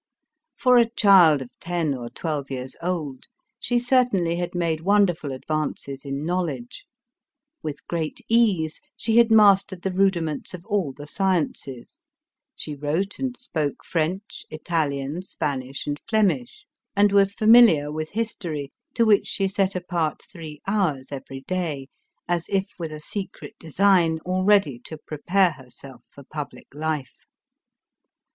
For 0.57 0.77
a 0.79 0.89
child 0.89 1.43
of 1.43 1.51
ten 1.59 1.93
or 1.93 2.09
twelve 2.09 2.49
years 2.49 2.75
old, 2.81 3.25
she 3.59 3.77
certainly 3.77 4.35
had 4.37 4.55
made 4.55 4.81
wonderful 4.81 5.31
advances 5.31 6.03
in 6.03 6.25
knowledge; 6.25 6.85
with 7.61 7.85
great 7.85 8.19
ease, 8.27 8.81
she 8.97 9.17
had 9.17 9.29
mastered 9.29 9.83
the 9.83 9.91
rudiments 9.91 10.55
of 10.55 10.65
all 10.65 10.91
the 10.91 11.05
sciences; 11.05 11.99
she 12.55 12.73
wrote 12.73 13.19
and 13.19 13.37
spoke 13.37 13.85
French, 13.85 14.43
Italian, 14.49 15.21
Span 15.21 15.61
ish, 15.61 15.85
and 15.85 16.01
Flemish, 16.09 16.65
and 16.95 17.11
was 17.11 17.33
familiar 17.35 17.91
with 17.91 18.09
history, 18.09 18.71
to 18.95 19.05
which 19.05 19.27
she 19.27 19.47
set 19.47 19.75
apart 19.75 20.23
three 20.33 20.63
hours 20.65 21.11
every 21.11 21.41
day, 21.41 21.89
as 22.27 22.47
if 22.49 22.71
with 22.79 22.91
a 22.91 22.99
secret 22.99 23.53
design 23.59 24.17
already 24.25 24.79
to 24.79 24.97
prepare 24.97 25.51
herself 25.51 26.05
for 26.11 26.23
public 26.23 26.65
life. 26.73 27.19